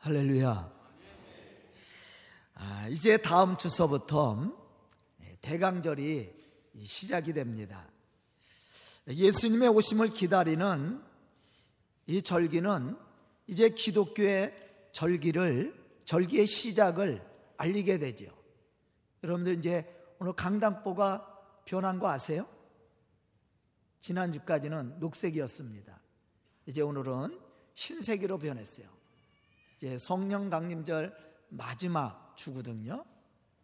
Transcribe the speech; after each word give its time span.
할렐루야. 0.00 0.72
아, 2.54 2.88
이제 2.88 3.16
다음 3.16 3.56
주서부터 3.56 4.56
대강절이 5.40 6.32
시작이 6.84 7.32
됩니다. 7.32 7.90
예수님의 9.08 9.68
오심을 9.70 10.10
기다리는 10.10 11.02
이 12.06 12.22
절기는 12.22 12.96
이제 13.48 13.70
기독교의 13.70 14.54
절기를 14.92 15.74
절기의 16.04 16.46
시작을 16.46 17.20
알리게 17.56 17.98
되죠. 17.98 18.26
여러분들 19.24 19.58
이제 19.58 19.84
오늘 20.20 20.32
강당보가 20.34 21.64
변한 21.64 21.98
거 21.98 22.08
아세요? 22.08 22.46
지난주까지는 24.00 25.00
녹색이었습니다. 25.00 26.00
이제 26.66 26.82
오늘은 26.82 27.36
흰색으로 27.74 28.38
변했어요. 28.38 28.97
이제 29.78 29.96
성령 29.96 30.50
강림절 30.50 31.16
마지막 31.50 32.36
주거든요. 32.36 33.04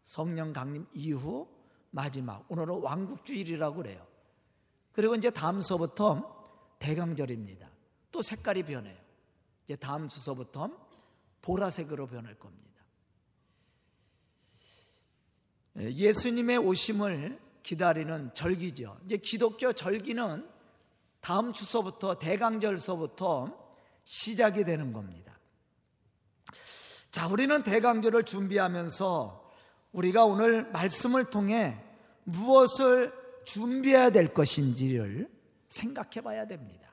성령 0.04 0.52
강림 0.52 0.86
이후 0.94 1.48
마지막 1.90 2.44
오늘은 2.50 2.82
왕국 2.82 3.24
주일이라고 3.24 3.76
그래요. 3.76 4.06
그리고 4.92 5.16
이제 5.16 5.30
다음 5.30 5.60
서부터 5.60 6.76
대강절입니다. 6.78 7.68
또 8.12 8.22
색깔이 8.22 8.62
변해요. 8.62 8.96
이제 9.66 9.76
다음 9.76 10.08
주서부터 10.08 10.70
보라색으로 11.42 12.06
변할 12.06 12.38
겁니다. 12.38 12.64
예수님의 15.76 16.58
오심을 16.58 17.40
기다리는 17.64 18.32
절기죠. 18.34 18.98
이제 19.04 19.16
기독교 19.16 19.72
절기는 19.72 20.48
다음 21.20 21.52
주서부터 21.52 22.18
대강절서부터 22.18 23.64
시작이 24.04 24.62
되는 24.64 24.92
겁니다. 24.92 25.36
자, 27.14 27.28
우리는 27.28 27.62
대강절을 27.62 28.24
준비하면서 28.24 29.52
우리가 29.92 30.24
오늘 30.24 30.68
말씀을 30.72 31.26
통해 31.26 31.78
무엇을 32.24 33.12
준비해야 33.44 34.10
될 34.10 34.34
것인지를 34.34 35.30
생각해 35.68 36.22
봐야 36.24 36.44
됩니다. 36.44 36.92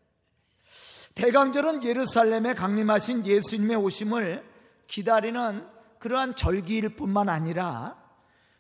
대강절은 1.16 1.83
예루살렘에 1.83 2.53
강림하신 2.53 3.25
예수님의 3.25 3.78
오심을 3.78 4.47
기다리는 4.86 5.67
그러한 5.97 6.35
절기일 6.35 6.95
뿐만 6.95 7.28
아니라 7.28 7.97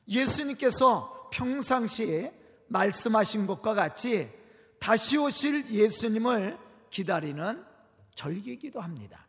예수님께서 0.09 1.29
평상시에 1.31 2.33
말씀하신 2.69 3.45
것과 3.45 3.75
같이 3.75 4.27
다시 4.79 5.15
오실 5.19 5.69
예수님을 5.69 6.57
기다리는 6.89 7.63
절기이기도 8.15 8.81
합니다. 8.81 9.27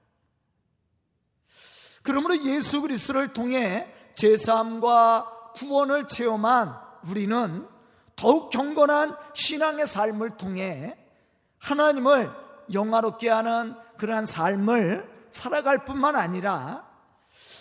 그러므로 2.03 2.37
예수 2.45 2.83
그리스도를 2.83 3.33
통해 3.33 3.93
제사함과 4.15 5.53
구원을 5.55 6.07
체험한 6.07 6.75
우리는 7.09 7.67
더욱 8.17 8.51
경건한 8.51 9.17
신앙의 9.35 9.87
삶을 9.87 10.37
통해 10.37 10.97
하나님을 11.59 12.31
영화롭게 12.73 13.29
하는 13.29 13.75
그러한 13.99 14.27
삶을 14.27 15.11
살아갈 15.31 15.85
뿐만 15.85 16.17
아니라 16.17 16.87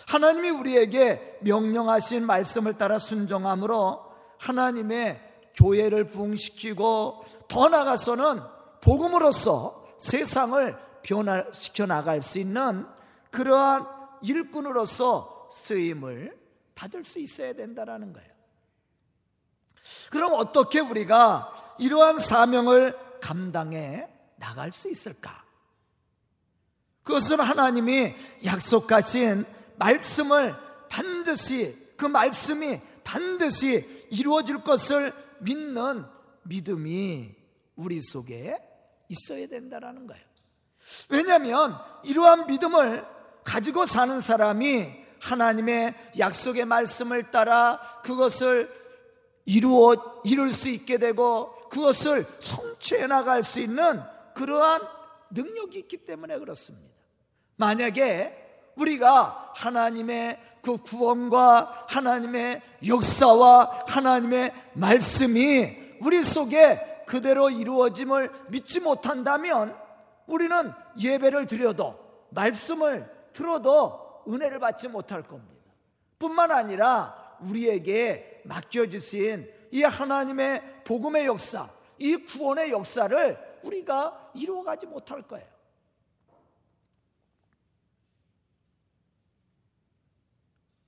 하나님이 0.08 0.50
우리에게 0.50 1.38
명령하신 1.42 2.26
말씀을 2.26 2.74
따라 2.74 2.98
순종함으로 2.98 4.12
하나님의 4.38 5.20
교회를 5.54 6.04
부흥시키고 6.04 7.24
더 7.48 7.68
나아가서는 7.68 8.40
복음으로써 8.80 9.84
세상을 9.98 10.76
변화시켜 11.02 11.86
나갈 11.86 12.20
수 12.20 12.38
있는 12.38 12.86
그러한 13.30 13.86
일꾼으로서 14.22 15.50
쓰임을 15.52 16.38
받을 16.74 17.04
수 17.04 17.18
있어야 17.18 17.52
된다라는 17.52 18.12
거예요. 18.12 18.32
그럼 20.10 20.32
어떻게 20.34 20.80
우리가 20.80 21.76
이러한 21.78 22.18
사명을 22.18 23.20
감당해 23.20 24.08
나갈 24.36 24.72
수 24.72 24.90
있을까? 24.90 25.44
그것은 27.02 27.40
하나님이 27.40 28.14
약속하신 28.44 29.44
말씀을 29.76 30.56
반드시 30.88 31.94
그 31.96 32.06
말씀이 32.06 32.80
반드시 33.04 34.06
이루어질 34.10 34.62
것을 34.62 35.12
믿는 35.40 36.04
믿음이 36.42 37.34
우리 37.76 38.00
속에 38.00 38.58
있어야 39.08 39.46
된다라는 39.46 40.06
거예요. 40.06 40.22
왜냐하면 41.08 41.78
이러한 42.04 42.46
믿음을 42.46 43.04
가지고 43.44 43.86
사는 43.86 44.20
사람이 44.20 45.02
하나님의 45.20 45.94
약속의 46.18 46.64
말씀을 46.64 47.30
따라 47.30 47.80
그것을 48.02 48.72
이루어 49.44 49.94
이룰 50.24 50.50
수 50.50 50.68
있게 50.68 50.98
되고 50.98 51.52
그것을 51.68 52.26
성취해 52.40 53.06
나갈 53.06 53.42
수 53.42 53.60
있는 53.60 54.00
그러한 54.34 54.80
능력이 55.30 55.78
있기 55.80 55.98
때문에 55.98 56.38
그렇습니다. 56.38 56.92
만약에 57.56 58.72
우리가 58.76 59.52
하나님의 59.54 60.38
그 60.62 60.76
구원과 60.78 61.86
하나님의 61.88 62.62
역사와 62.86 63.84
하나님의 63.88 64.52
말씀이 64.74 65.96
우리 66.00 66.22
속에 66.22 67.04
그대로 67.06 67.50
이루어짐을 67.50 68.30
믿지 68.48 68.80
못한다면 68.80 69.76
우리는 70.26 70.72
예배를 70.98 71.46
드려도 71.46 71.98
말씀을 72.30 73.11
들어도 73.32 74.22
은혜를 74.28 74.58
받지 74.58 74.88
못할 74.88 75.22
겁니다. 75.22 75.52
뿐만 76.18 76.50
아니라 76.50 77.36
우리에게 77.40 78.42
맡겨주신 78.44 79.50
이 79.72 79.82
하나님의 79.82 80.82
복음의 80.84 81.26
역사, 81.26 81.68
이 81.98 82.16
구원의 82.16 82.70
역사를 82.70 83.58
우리가 83.62 84.30
이루어가지 84.34 84.86
못할 84.86 85.22
거예요. 85.22 85.46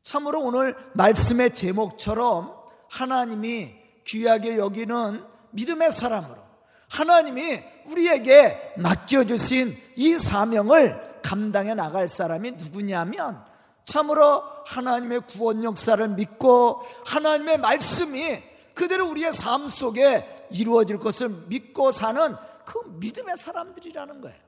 참으로 0.02 0.42
오늘 0.42 0.76
말씀의 0.92 1.54
제목처럼 1.54 2.54
하나님이 2.90 3.74
귀하게 4.04 4.58
여기는 4.58 5.24
믿음의 5.50 5.90
사람으로 5.90 6.44
하나님이 6.90 7.64
우리에게 7.86 8.74
맡겨주신 8.76 9.76
이 9.96 10.14
사명을 10.14 11.03
감당해 11.24 11.74
나갈 11.74 12.06
사람이 12.06 12.52
누구냐면 12.52 13.42
참으로 13.86 14.42
하나님의 14.66 15.22
구원 15.26 15.64
역사를 15.64 16.06
믿고 16.06 16.82
하나님의 17.06 17.58
말씀이 17.58 18.42
그대로 18.74 19.08
우리의 19.08 19.32
삶 19.32 19.68
속에 19.68 20.48
이루어질 20.50 20.98
것을 20.98 21.30
믿고 21.48 21.90
사는 21.90 22.36
그 22.66 22.78
믿음의 22.98 23.36
사람들이라는 23.36 24.20
거예요. 24.20 24.44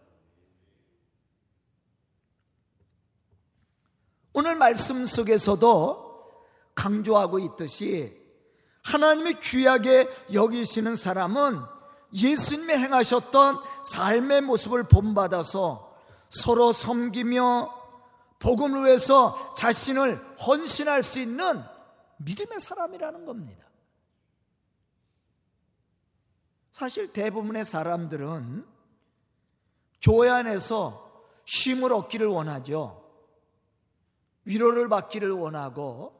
오늘 4.34 4.54
말씀 4.54 5.06
속에서도 5.06 6.44
강조하고 6.74 7.38
있듯이 7.38 8.20
하나님이 8.82 9.34
귀하게 9.40 10.08
여기시는 10.32 10.94
사람은 10.94 11.62
예수님이 12.12 12.74
행하셨던 12.74 13.58
삶의 13.82 14.42
모습을 14.42 14.88
본받아서 14.88 15.85
서로 16.28 16.72
섬기며 16.72 17.74
복음을 18.38 18.84
위해서 18.84 19.54
자신을 19.54 20.16
헌신할 20.38 21.02
수 21.02 21.20
있는 21.20 21.62
믿음의 22.18 22.60
사람이라는 22.60 23.24
겁니다. 23.24 23.66
사실 26.70 27.12
대부분의 27.12 27.64
사람들은 27.64 28.66
교회 30.02 30.28
안에서 30.28 31.24
쉼을 31.46 31.92
얻기를 31.92 32.26
원하죠. 32.26 33.02
위로를 34.44 34.88
받기를 34.88 35.30
원하고 35.30 36.14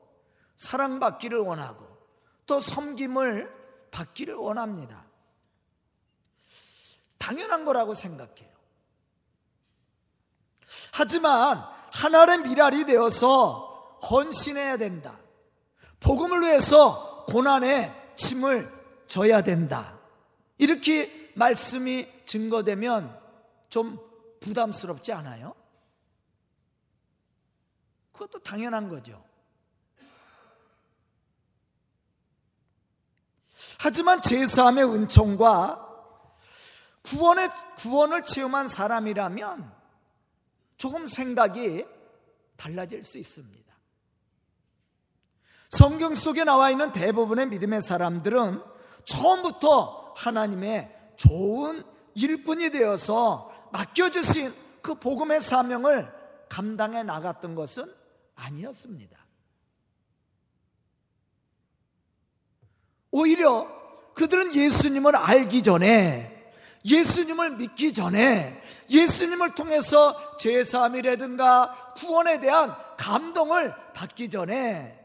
사랑받기를 0.56 1.38
원하고 1.38 1.86
또 2.46 2.60
섬김을 2.60 3.88
받기를 3.90 4.34
원합니다. 4.34 5.06
당연한 7.18 7.64
거라고 7.64 7.94
생각해요. 7.94 8.55
하지만 10.92 11.64
하나의 11.92 12.38
미랄이 12.38 12.84
되어서 12.84 13.98
헌신해야 14.10 14.76
된다. 14.76 15.18
복음을 16.00 16.42
위해서 16.42 17.24
고난의 17.28 17.92
짐을 18.16 18.72
져야 19.06 19.42
된다. 19.42 19.98
이렇게 20.58 21.32
말씀이 21.34 22.08
증거되면 22.24 23.20
좀 23.68 23.98
부담스럽지 24.40 25.12
않아요? 25.12 25.54
그것도 28.12 28.38
당연한 28.40 28.88
거죠. 28.88 29.22
하지만 33.78 34.22
제사함의 34.22 34.84
은총과 34.84 35.86
구원의 37.02 37.48
구원을 37.76 38.22
체험한 38.22 38.68
사람이라면 38.68 39.75
조금 40.76 41.06
생각이 41.06 41.84
달라질 42.56 43.02
수 43.02 43.18
있습니다. 43.18 43.66
성경 45.70 46.14
속에 46.14 46.44
나와 46.44 46.70
있는 46.70 46.92
대부분의 46.92 47.48
믿음의 47.48 47.82
사람들은 47.82 48.62
처음부터 49.04 50.14
하나님의 50.16 51.12
좋은 51.16 51.84
일꾼이 52.14 52.70
되어서 52.70 53.52
맡겨주신 53.72 54.54
그 54.80 54.94
복음의 54.94 55.40
사명을 55.40 56.12
감당해 56.48 57.02
나갔던 57.02 57.54
것은 57.54 57.92
아니었습니다. 58.34 59.26
오히려 63.10 63.66
그들은 64.14 64.54
예수님을 64.54 65.16
알기 65.16 65.62
전에 65.62 66.35
예수님을 66.86 67.56
믿기 67.56 67.92
전에 67.92 68.62
예수님을 68.88 69.54
통해서 69.54 70.36
제사함이라든가 70.36 71.94
구원에 71.96 72.38
대한 72.38 72.74
감동을 72.96 73.74
받기 73.92 74.30
전에 74.30 75.04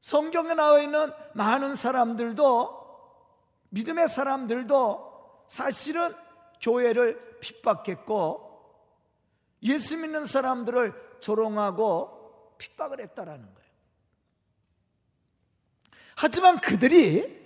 성경에 0.00 0.54
나와 0.54 0.80
있는 0.80 1.12
많은 1.34 1.74
사람들도 1.74 2.82
믿음의 3.70 4.08
사람들도 4.08 5.44
사실은 5.48 6.14
교회를 6.60 7.38
핍박했고 7.40 8.52
예수 9.62 9.96
믿는 9.96 10.24
사람들을 10.24 11.18
조롱하고 11.20 12.56
핍박을 12.58 13.00
했다라는 13.00 13.42
거예요. 13.42 13.72
하지만 16.16 16.60
그들이 16.60 17.40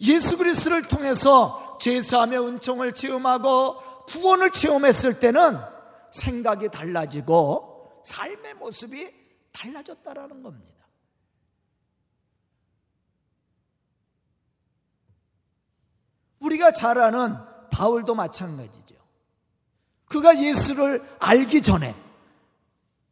예수 0.00 0.36
그리스도를 0.36 0.88
통해서 0.88 1.69
제사하며 1.80 2.46
은총을 2.46 2.92
체험하고 2.92 3.78
구원을 4.04 4.50
체험했을 4.50 5.18
때는 5.18 5.58
생각이 6.12 6.68
달라지고 6.68 8.02
삶의 8.04 8.54
모습이 8.54 9.12
달라졌다라는 9.52 10.42
겁니다. 10.42 10.80
우리가 16.40 16.72
잘 16.72 16.98
아는 16.98 17.36
바울도 17.70 18.14
마찬가지죠. 18.14 18.94
그가 20.06 20.42
예수를 20.42 21.04
알기 21.18 21.62
전에 21.62 21.94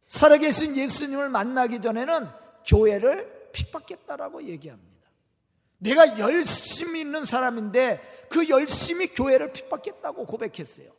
살아계신 0.07 0.75
예수님을 0.75 1.29
만나기 1.29 1.79
전에는 1.79 2.27
교회를 2.65 3.51
핍박했다라고 3.53 4.43
얘기합니다. 4.43 4.88
내가 5.79 6.19
열심히 6.19 7.01
있는 7.01 7.25
사람인데 7.25 8.27
그 8.29 8.47
열심히 8.49 9.07
교회를 9.07 9.51
핍박했다고 9.53 10.25
고백했어요. 10.25 10.91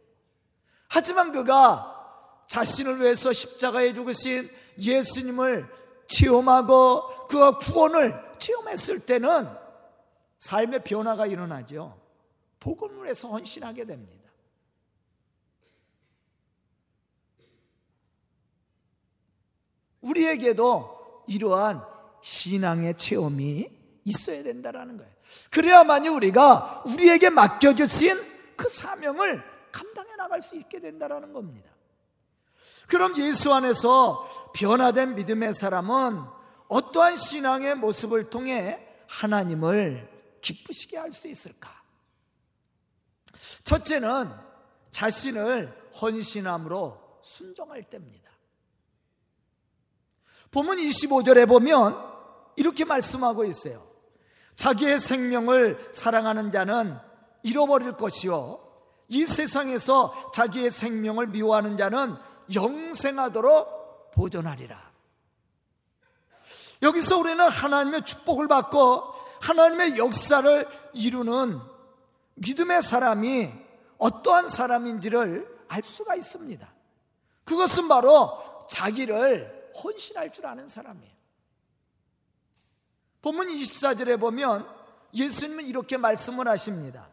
하지만 0.88 1.32
그가 1.32 1.97
자신을 2.49 3.00
위해서 3.00 3.32
십자가에 3.32 3.93
죽으신 3.93 4.50
예수님을 4.79 5.69
체험하고 6.09 7.29
그 7.29 7.59
구원을 7.59 8.21
체험했을 8.38 9.06
때는 9.06 9.49
삶의 10.38 10.83
변화가 10.83 11.26
일어나죠. 11.26 12.00
복음을 12.59 13.05
위해서 13.05 13.29
헌신하게 13.29 13.85
됩니다. 13.85 14.31
우리에게도 20.00 21.25
이러한 21.29 21.85
신앙의 22.23 22.97
체험이 22.97 23.80
있어야 24.05 24.43
된다라는 24.43 24.97
거예요. 24.97 25.12
그래야만이 25.50 26.08
우리가 26.08 26.82
우리에게 26.87 27.31
맡겨주신 27.31 28.19
그 28.56 28.69
사명을 28.69 29.43
감당해 29.73 30.17
나갈 30.17 30.43
수 30.43 30.56
있게 30.56 30.81
된다라는 30.81 31.32
겁니다. 31.32 31.70
그럼 32.88 33.17
예수 33.19 33.52
안에서 33.55 34.52
변화된 34.55 35.14
믿음의 35.14 35.55
사람은 35.55 36.25
어떠한 36.69 37.17
신앙의 37.17 37.76
모습을 37.76 38.31
통해 38.31 38.87
하나님을 39.06 40.08
기쁘시게 40.41 40.97
할 40.99 41.12
수 41.12 41.29
있을까? 41.29 41.81
첫째는 43.64 44.31
자신을 44.91 45.91
헌신함으로 46.00 47.20
순종할 47.23 47.85
때입니다. 47.85 48.31
본문 50.50 50.79
25절에 50.79 51.47
보면 51.47 51.97
이렇게 52.56 52.85
말씀하고 52.85 53.44
있어요. 53.44 53.89
자기의 54.61 54.99
생명을 54.99 55.89
사랑하는 55.91 56.51
자는 56.51 56.99
잃어버릴 57.43 57.93
것이요. 57.93 58.61
이 59.09 59.25
세상에서 59.25 60.33
자기의 60.35 60.71
생명을 60.71 61.29
미워하는 61.29 61.79
자는 61.79 62.15
영생하도록 62.55 64.11
보존하리라. 64.12 64.79
여기서 66.83 67.17
우리는 67.17 67.49
하나님의 67.49 68.03
축복을 68.05 68.49
받고 68.49 69.15
하나님의 69.41 69.97
역사를 69.97 70.69
이루는 70.93 71.59
믿음의 72.35 72.83
사람이 72.83 73.51
어떠한 73.97 74.49
사람인지를 74.49 75.65
알 75.69 75.83
수가 75.83 76.17
있습니다. 76.17 76.71
그것은 77.45 77.89
바로 77.89 78.67
자기를 78.69 79.71
헌신할 79.83 80.31
줄 80.35 80.45
아는 80.45 80.69
사람이에요. 80.69 81.10
본문 83.22 83.49
24절에 83.49 84.19
보면 84.19 84.67
예수님은 85.14 85.67
이렇게 85.67 85.96
말씀을 85.96 86.49
하십니다. 86.49 87.08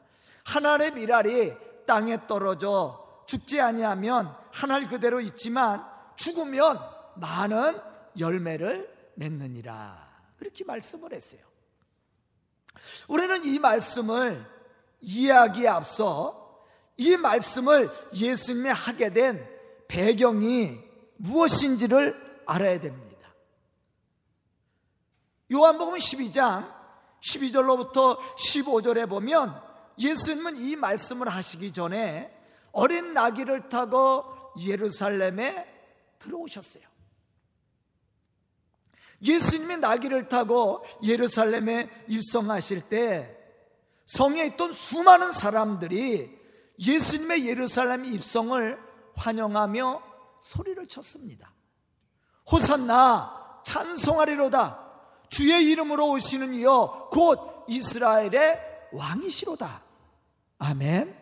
하늘의 0.45 0.91
미랄이 0.93 1.53
땅에 1.85 2.25
떨어져 2.27 3.23
죽지 3.25 3.59
아니하면 3.59 4.33
하늘 4.51 4.87
그대로 4.87 5.19
있지만 5.19 5.83
죽으면 6.15 6.79
많은 7.15 7.79
열매를 8.17 9.11
맺느니라. 9.15 10.07
그렇게 10.37 10.63
말씀을 10.63 11.13
했어요. 11.13 11.41
우리는 13.07 13.43
이 13.43 13.59
말씀을 13.59 14.45
이해하기에 15.01 15.67
앞서 15.67 16.63
이 16.97 17.17
말씀을 17.17 17.91
예수님이 18.15 18.69
하게 18.69 19.11
된 19.11 19.47
배경이 19.87 20.79
무엇인지를 21.17 22.43
알아야 22.45 22.79
됩니다. 22.79 23.06
요한복음 25.51 25.95
12장 25.95 26.73
12절로부터 27.21 28.17
15절에 28.19 29.09
보면 29.09 29.61
예수님은 29.99 30.57
이 30.57 30.75
말씀을 30.75 31.29
하시기 31.29 31.71
전에 31.71 32.33
어린 32.71 33.13
나귀를 33.13 33.69
타고 33.69 34.25
예루살렘에 34.59 35.65
들어오셨어요. 36.19 36.83
예수님이 39.25 39.77
나귀를 39.77 40.27
타고 40.27 40.83
예루살렘에 41.03 41.89
입성하실 42.07 42.89
때 42.89 43.35
성에 44.05 44.45
있던 44.47 44.71
수많은 44.71 45.31
사람들이 45.31 46.37
예수님의 46.79 47.47
예루살렘 47.47 48.05
입성을 48.05 48.79
환영하며 49.15 50.03
소리를 50.41 50.87
쳤습니다. 50.87 51.51
호산나 52.51 53.61
찬송하리로다. 53.65 54.86
주의 55.29 55.69
이름으로 55.71 56.11
오시는 56.11 56.53
이여 56.53 57.09
곧 57.11 57.65
이스라엘의 57.67 58.89
왕이시로다. 58.91 59.83
아멘. 60.59 61.15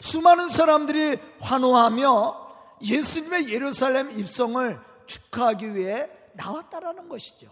수많은 0.00 0.48
사람들이 0.48 1.18
환호하며 1.40 2.50
예수님의 2.82 3.52
예루살렘 3.52 4.10
입성을 4.18 4.80
축하하기 5.06 5.74
위해 5.74 6.08
나왔다라는 6.32 7.08
것이죠. 7.08 7.50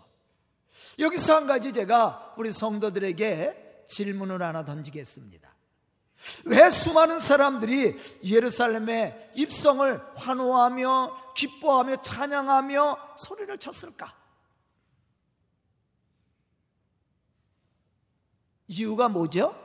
여기서 0.98 1.37
한 1.37 1.46
가지 1.46 1.72
제가 1.72 2.34
우리 2.38 2.52
성도들에게 2.52 3.84
질문을 3.87 4.42
하나 4.42 4.64
던지겠습니다. 4.64 5.48
왜 6.44 6.68
수많은 6.70 7.20
사람들이 7.20 7.96
예루살렘의 8.25 9.32
입성을 9.37 10.16
환호하며 10.16 11.34
기뻐하며 11.34 12.02
찬양하며 12.02 13.16
소리를 13.16 13.58
쳤을까? 13.58 14.16
이유가 18.66 19.08
뭐죠? 19.08 19.56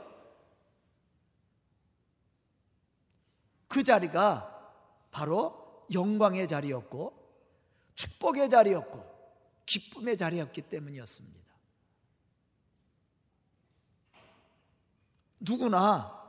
그 3.67 3.83
자리가 3.83 4.71
바로 5.11 5.85
영광의 5.91 6.47
자리였고 6.47 7.21
축복의 7.95 8.49
자리였고 8.49 9.03
기쁨의 9.65 10.17
자리였기 10.17 10.61
때문이었습니다. 10.63 11.53
누구나 15.39 16.22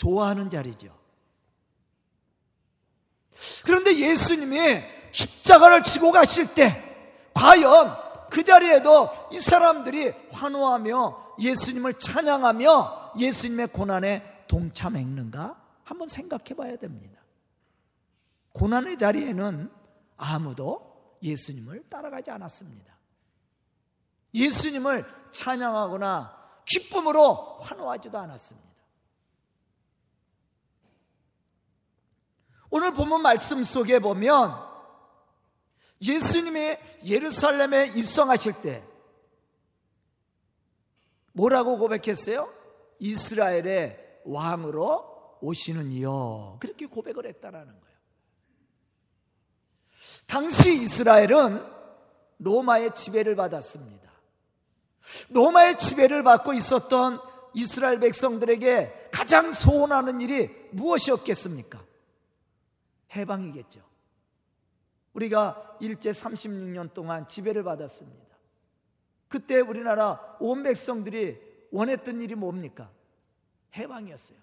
좋아하는 0.00 0.48
자리죠. 0.48 0.98
그런데 3.64 3.94
예수님이 3.94 4.82
십자가를 5.10 5.82
지고 5.82 6.10
가실 6.10 6.54
때 6.54 7.30
과연 7.34 7.98
그 8.30 8.42
자리에도 8.42 9.10
이 9.30 9.38
사람들이 9.38 10.10
환호하며 10.30 11.34
예수님을 11.38 11.98
찬양하며 11.98 13.12
예수님의 13.18 13.68
고난에 13.68 14.44
동참했는가? 14.48 15.60
한번 15.84 16.08
생각해 16.08 16.54
봐야 16.56 16.76
됩니다. 16.76 17.20
고난의 18.54 18.96
자리에는 18.96 19.70
아무도 20.16 21.18
예수님을 21.22 21.90
따라가지 21.90 22.30
않았습니다. 22.30 22.94
예수님을 24.32 25.04
찬양하거나 25.30 26.38
기쁨으로 26.64 27.58
환호하지도 27.60 28.18
않았습니다. 28.18 28.69
오늘 32.70 32.92
본문 32.92 33.22
말씀 33.22 33.62
속에 33.62 33.98
보면 33.98 34.54
예수님이 36.02 36.76
예루살렘에 37.04 37.92
입성하실 37.96 38.54
때 38.62 38.84
뭐라고 41.32 41.78
고백했어요? 41.78 42.52
이스라엘의 42.98 44.20
왕으로 44.24 45.38
오시는 45.40 45.92
이요. 45.92 46.58
그렇게 46.60 46.86
고백을 46.86 47.26
했다라는 47.26 47.66
거예요. 47.66 47.96
당시 50.26 50.80
이스라엘은 50.80 51.64
로마의 52.38 52.94
지배를 52.94 53.36
받았습니다. 53.36 54.10
로마의 55.30 55.78
지배를 55.78 56.22
받고 56.22 56.52
있었던 56.54 57.20
이스라엘 57.54 57.98
백성들에게 58.00 59.08
가장 59.10 59.52
소원하는 59.52 60.20
일이 60.20 60.50
무엇이었겠습니까? 60.70 61.89
해방이겠죠. 63.14 63.80
우리가 65.14 65.76
일제 65.80 66.10
36년 66.10 66.92
동안 66.94 67.26
지배를 67.26 67.62
받았습니다. 67.64 68.36
그때 69.28 69.60
우리나라 69.60 70.36
온 70.40 70.62
백성들이 70.62 71.40
원했던 71.70 72.20
일이 72.20 72.34
뭡니까? 72.34 72.90
해방이었어요. 73.74 74.38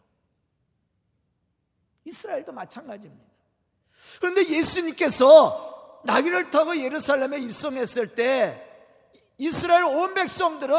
이스라엘도 2.06 2.54
마찬가지입니다. 2.54 3.26
그런데 4.22 4.48
예수님께서 4.48 6.02
나귀를 6.06 6.50
타고 6.50 6.78
예루살렘에 6.78 7.40
입성했을 7.40 8.16
때 8.16 8.64
이스라엘 9.38 9.84
온 9.84 10.14
백성들은 10.14 10.76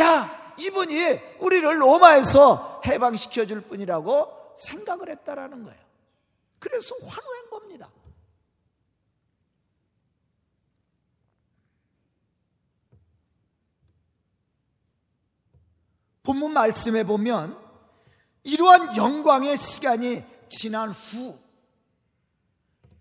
야 0.00 0.54
이분이 0.58 1.20
우리를 1.40 1.80
로마에서 1.82 2.80
해방시켜 2.86 3.46
줄 3.46 3.60
뿐이라고 3.60 4.54
생각을 4.56 5.10
했다라는 5.10 5.64
거예요. 5.64 5.85
그래서 6.58 6.94
환호한 6.96 7.50
겁니다. 7.50 7.90
본문 16.22 16.52
말씀에 16.52 17.04
보면 17.04 17.56
이러한 18.42 18.96
영광의 18.96 19.56
시간이 19.56 20.24
지난 20.48 20.90
후 20.90 21.38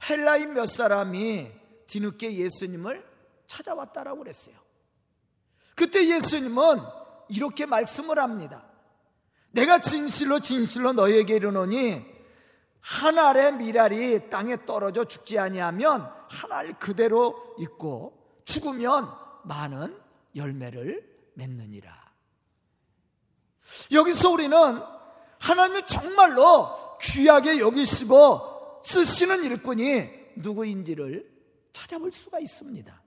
헬라인 0.07 0.53
몇 0.53 0.67
사람이 0.67 1.51
뒤늦게 1.87 2.35
예수님을 2.35 3.03
찾아왔다라고 3.47 4.19
그랬어요. 4.19 4.55
그때 5.75 6.07
예수님은 6.07 6.81
이렇게 7.29 7.65
말씀을 7.65 8.19
합니다. 8.19 8.63
내가 9.51 9.79
진실로 9.79 10.39
진실로 10.39 10.93
너에게 10.93 11.35
이르노니 11.35 12.14
한 12.87 13.17
알의 13.17 13.53
미랄이 13.53 14.29
땅에 14.29 14.63
떨어져 14.65 15.05
죽지 15.05 15.39
아니하면 15.39 16.13
한 16.29 16.51
알 16.51 16.77
그대로 16.79 17.55
있고 17.59 18.41
죽으면 18.45 19.09
많은 19.43 19.97
열매를 20.35 21.31
맺느니라. 21.33 21.91
여기서 23.91 24.29
우리는 24.29 24.81
하나님이 25.39 25.85
정말로 25.87 26.97
귀하게 27.01 27.59
여기시고 27.59 28.81
쓰시는 28.83 29.43
일꾼이 29.43 30.09
누구인지를 30.37 31.29
찾아볼 31.73 32.11
수가 32.11 32.39
있습니다. 32.39 33.01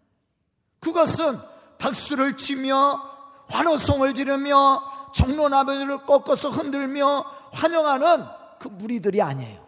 그것은 0.80 1.38
박수를 1.78 2.37
치며 2.37 3.00
환호성을 3.49 4.12
지르며 4.14 5.12
종로나무를 5.14 6.04
꺾어서 6.04 6.50
흔들며 6.50 7.20
환영하는 7.52 8.26
그 8.58 8.68
무리들이 8.68 9.23
아니에요. 9.23 9.67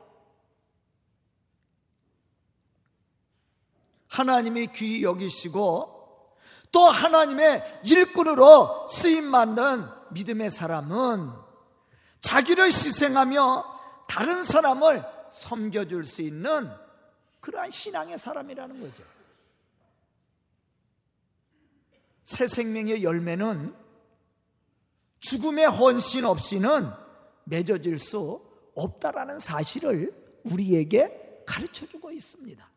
하나님이 4.11 4.69
귀히 4.75 5.03
여기시고 5.03 6.37
또 6.73 6.83
하나님의 6.83 7.81
일꾼으로 7.85 8.87
쓰임 8.89 9.31
받는 9.31 9.87
믿음의 10.11 10.51
사람은 10.51 11.31
자기를 12.21 12.67
희생하며 12.67 13.81
다른 14.09 14.43
사람을 14.43 15.05
섬겨줄 15.33 16.05
수 16.05 16.23
있는 16.23 16.71
그러한 17.41 17.71
신앙의 17.71 18.19
사람이라는 18.19 18.81
거죠. 18.81 19.05
새 22.25 22.47
생명의 22.47 23.03
열매는 23.03 23.75
죽음의 25.21 25.67
헌신 25.67 26.25
없이는 26.25 26.91
맺어질 27.45 27.99
수 27.99 28.45
없다라는 28.75 29.39
사실을 29.39 30.13
우리에게 30.45 31.43
가르쳐 31.47 31.87
주고 31.87 32.11
있습니다. 32.11 32.70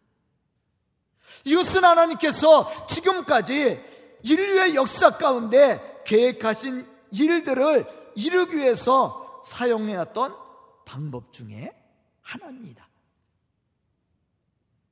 이것은 1.45 1.83
하나님께서 1.83 2.87
지금까지 2.87 3.83
인류의 4.23 4.75
역사 4.75 5.17
가운데 5.17 6.01
계획하신 6.05 6.87
일들을 7.11 8.13
이루기 8.15 8.57
위해서 8.57 9.41
사용해왔던 9.43 10.35
방법 10.85 11.33
중에 11.33 11.73
하나입니다. 12.21 12.87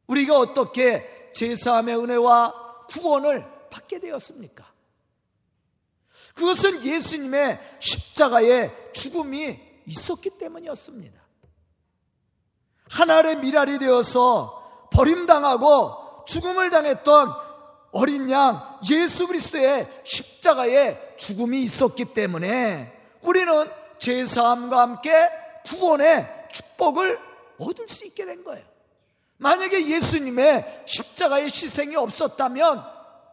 우리가 0.08 0.38
어떻게 0.38 1.32
제사함의 1.34 1.98
은혜와 1.98 2.88
구원을 2.90 3.70
받게 3.70 4.00
되었습니까? 4.00 4.70
그것은 6.36 6.84
예수님의 6.84 7.78
십자가의 7.80 8.92
죽음이 8.94 9.60
있었기 9.86 10.32
때문이었습니다. 10.38 11.22
하나의 12.90 13.38
미랄이 13.38 13.80
되어서 13.80 14.90
버림당하고 14.92 16.02
죽음을 16.32 16.70
당했던 16.70 17.34
어린 17.92 18.30
양 18.32 18.80
예수 18.90 19.28
그리스도의 19.28 19.90
십자가의 20.06 21.16
죽음이 21.18 21.62
있었기 21.64 22.06
때문에 22.14 23.18
우리는 23.22 23.70
제사함과 23.98 24.80
함께 24.80 25.30
구원의 25.66 26.48
축복을 26.54 27.20
얻을 27.60 27.88
수 27.90 28.06
있게 28.06 28.26
된 28.26 28.46
거예요. 28.46 28.66
만약에 29.38 29.88
예수님의 29.88 30.84
십자가의 30.86 31.46
희생이 31.46 31.98
없었다면 31.98 32.82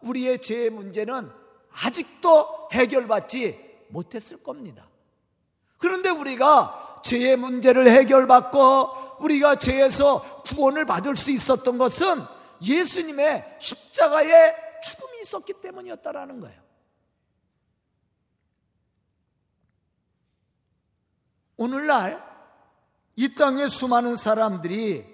우리의 0.01 0.41
죄의 0.41 0.69
문제는 0.69 1.31
아직도 1.71 2.67
해결받지 2.73 3.85
못했을 3.87 4.43
겁니다. 4.43 4.85
그런데 5.77 6.09
우리가 6.09 6.99
죄의 7.05 7.37
문제를 7.37 7.89
해결받고 7.89 9.19
우리가 9.19 9.55
죄에서 9.55 10.43
구원을 10.43 10.83
받을 10.83 11.15
수 11.15 11.31
있었던 11.31 11.77
것은 11.77 12.38
예수님의 12.61 13.57
십자가의 13.59 14.55
죽음이 14.83 15.19
있었기 15.21 15.53
때문이었다라는 15.61 16.39
거예요. 16.39 16.61
오늘날 21.57 22.23
이 23.15 23.35
땅의 23.35 23.67
수많은 23.67 24.15
사람들이 24.15 25.05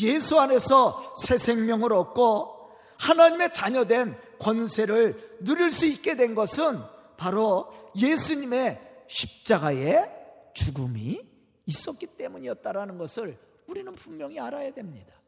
예수 0.00 0.40
안에서 0.40 1.14
새 1.16 1.36
생명을 1.36 1.92
얻고 1.92 2.70
하나님의 2.98 3.52
자녀된 3.52 4.16
권세를 4.38 5.40
누릴 5.40 5.70
수 5.70 5.86
있게 5.86 6.16
된 6.16 6.34
것은 6.34 6.80
바로 7.16 7.70
예수님의 8.00 9.04
십자가의 9.08 10.10
죽음이 10.54 11.20
있었기 11.66 12.06
때문이었다라는 12.06 12.96
것을 12.96 13.38
우리는 13.66 13.94
분명히 13.94 14.40
알아야 14.40 14.72
됩니다. 14.72 15.19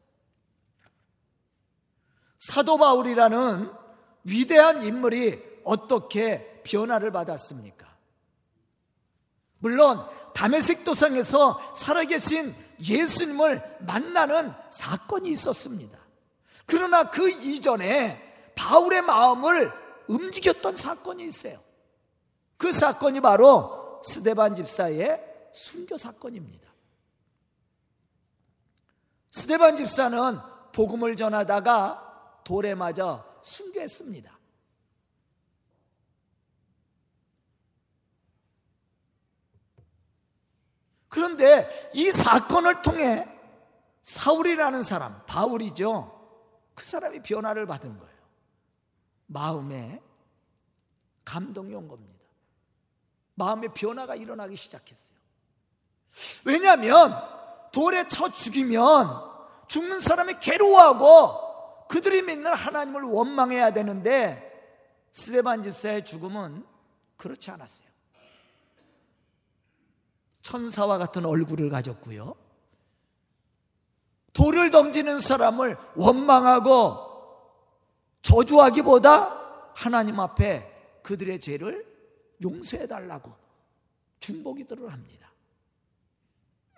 사도 2.43 2.77
바울이라는 2.77 3.71
위대한 4.25 4.83
인물이 4.83 5.61
어떻게 5.63 6.61
변화를 6.65 7.09
받았습니까? 7.09 7.87
물론 9.59 10.05
담에색 10.33 10.83
도상에서 10.83 11.73
살아계신 11.73 12.53
예수님을 12.85 13.77
만나는 13.79 14.53
사건이 14.71 15.29
있었습니다. 15.29 15.97
그러나 16.65 17.09
그 17.09 17.29
이전에 17.29 18.51
바울의 18.55 19.03
마음을 19.03 19.71
움직였던 20.07 20.75
사건이 20.75 21.25
있어요. 21.25 21.57
그 22.57 22.73
사건이 22.73 23.21
바로 23.21 24.01
스데반 24.03 24.53
집사의 24.53 25.49
순교 25.53 25.95
사건입니다. 25.95 26.69
스데반 29.31 29.77
집사는 29.77 30.39
복음을 30.73 31.15
전하다가 31.15 32.12
돌에 32.43 32.75
맞아 32.75 33.25
순교했습니다. 33.41 34.39
그런데 41.09 41.69
이 41.93 42.11
사건을 42.11 42.81
통해 42.81 43.27
사울이라는 44.01 44.81
사람, 44.81 45.23
바울이죠. 45.27 46.11
그 46.73 46.83
사람이 46.83 47.21
변화를 47.21 47.67
받은 47.67 47.99
거예요. 47.99 48.13
마음에 49.27 50.01
감동이 51.23 51.73
온 51.75 51.87
겁니다. 51.87 52.19
마음의 53.35 53.73
변화가 53.73 54.15
일어나기 54.15 54.55
시작했어요. 54.55 55.17
왜냐하면 56.45 57.13
돌에 57.71 58.07
쳐 58.07 58.31
죽이면 58.31 59.33
죽는 59.67 59.99
사람이 59.99 60.39
괴로워하고 60.39 61.42
그들이 61.93 62.23
믿는 62.23 62.51
하나님을 62.51 63.03
원망해야 63.03 63.71
되는데 63.71 64.51
스데반 65.11 65.61
집사의 65.61 66.03
죽음은 66.03 66.65
그렇지 67.17 67.51
않았어요. 67.51 67.87
천사와 70.41 70.97
같은 70.97 71.23
얼굴을 71.23 71.69
가졌고요. 71.69 72.33
돌을 74.33 74.71
던지는 74.71 75.19
사람을 75.19 75.77
원망하고 75.95 76.97
저주하기보다 78.23 79.73
하나님 79.75 80.19
앞에 80.19 80.99
그들의 81.03 81.39
죄를 81.39 81.85
용서해 82.41 82.87
달라고 82.87 83.31
중보기도를 84.19 84.91
합니다. 84.91 85.31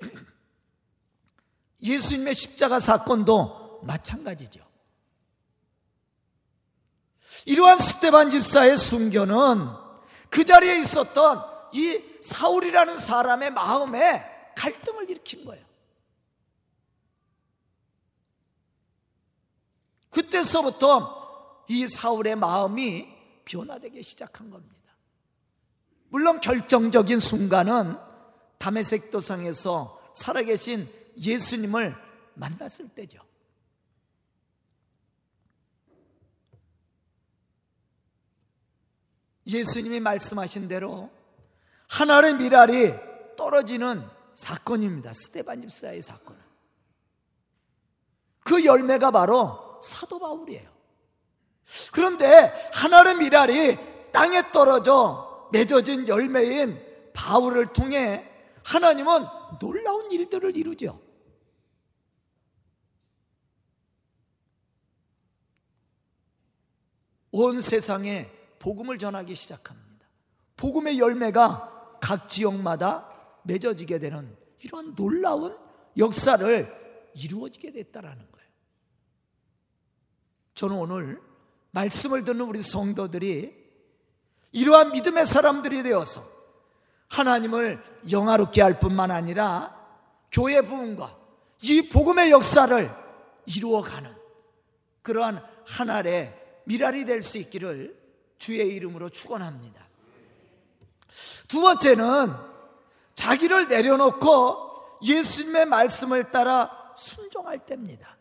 예수님의 1.82 2.36
십자가 2.36 2.82
사건도 2.82 3.80
마찬가지죠. 3.84 4.75
이러한 7.46 7.78
스테반 7.78 8.30
집사의 8.30 8.78
순교는 8.78 9.70
그 10.30 10.44
자리에 10.44 10.80
있었던 10.80 11.44
이 11.74 12.02
사울이라는 12.22 12.98
사람의 13.00 13.52
마음에 13.52 14.24
갈등을 14.56 15.10
일으킨 15.10 15.46
거예요. 15.46 15.64
그때서부터 20.10 21.64
이 21.68 21.86
사울의 21.88 22.36
마음이 22.36 23.08
변화되기 23.46 24.02
시작한 24.02 24.50
겁니다. 24.50 24.75
물론 26.10 26.40
결정적인 26.40 27.20
순간은 27.20 27.98
담에색 28.58 29.12
도상에서 29.12 30.02
살아계신 30.14 30.90
예수님을 31.18 31.96
만났을 32.36 32.90
때죠. 32.90 33.22
예수님이 39.48 40.00
말씀하신 40.00 40.68
대로 40.68 41.10
하나의 41.88 42.36
미랄이 42.36 42.94
떨어지는 43.38 44.08
사건입니다. 44.34 45.14
스테반 45.14 45.62
집사의 45.62 46.02
사건은. 46.02 46.42
그 48.44 48.64
열매가 48.66 49.12
바로 49.12 49.80
사도 49.82 50.20
바울이에요. 50.20 50.70
그런데 51.92 52.25
하나의 52.74 53.16
미랄이 53.16 54.12
땅에 54.12 54.52
떨어져 54.52 55.50
맺어진 55.52 56.08
열매인 56.08 56.84
바울을 57.14 57.68
통해 57.74 58.30
하나님은 58.64 59.25
놀라운 59.60 60.12
일들을 60.12 60.56
이루죠. 60.58 61.00
온 67.32 67.60
세상에 67.60 68.35
복음을 68.66 68.98
전하기 68.98 69.36
시작합니다. 69.36 70.08
복음의 70.58 70.98
열매가 70.98 72.00
각 72.02 72.28
지역마다 72.28 73.08
맺어지게 73.44 74.00
되는 74.00 74.36
이런 74.64 74.96
놀라운 74.96 75.56
역사를 75.98 77.12
이루어지게 77.14 77.72
됐다라는 77.72 78.18
거예요. 78.18 78.50
저는 80.56 80.78
오늘 80.78 81.22
말씀을 81.70 82.24
듣는 82.24 82.42
우리 82.42 82.60
성도들이 82.60 83.54
이러한 84.51 84.94
믿음의 84.94 85.28
사람들이 85.28 85.84
되어서 85.84 86.24
하나님을 87.10 87.80
영화롭게 88.10 88.64
할 88.64 88.80
뿐만 88.80 89.12
아니라 89.12 89.80
교회 90.32 90.62
부흥과 90.62 91.16
이 91.62 91.88
복음의 91.88 92.32
역사를 92.32 92.92
이루어가는 93.46 94.12
그러한 95.04 95.46
하나의 95.68 96.36
미랄이 96.66 97.06
될 97.06 97.22
수 97.22 97.38
있기를 97.38 98.04
주의 98.46 98.68
이름으로 98.75 99.10
축원합니다. 99.10 99.84
두 101.48 101.62
번째는 101.62 102.31
자기를 103.16 103.70
내려놓고 103.70 105.00
예수님의 105.03 105.66
말씀을 105.66 106.29
따라 106.29 106.94
순종할 106.96 107.66
때입니다. 107.66 108.16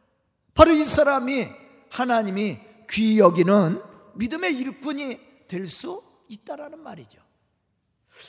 바로 0.54 0.70
이 0.72 0.82
사람이 0.82 1.48
하나님이 1.90 2.58
귀히 2.88 3.18
여기는 3.18 3.82
믿음의 4.14 4.56
일꾼이 4.56 5.20
될 5.46 5.66
수 5.66 6.02
있다라는 6.28 6.82
말이죠. 6.82 7.20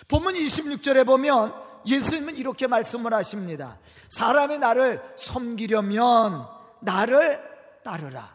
본문 0.10 0.34
26절에 0.34 1.06
보면 1.06 1.54
예수님은 1.88 2.36
이렇게 2.36 2.68
말씀을 2.68 3.14
하십니다. 3.14 3.80
사람이 4.10 4.58
나를 4.58 5.02
섬기려면 5.16 6.46
나를 6.82 7.42
따르라. 7.86 8.35